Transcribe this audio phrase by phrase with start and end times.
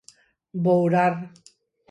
[0.63, 1.15] Bourar.